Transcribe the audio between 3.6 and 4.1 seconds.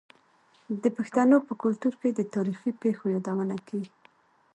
کیږي.